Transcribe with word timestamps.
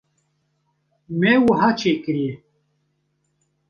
me 1.19 1.31
wiha 1.45 1.69
çêkiriye. 1.79 2.33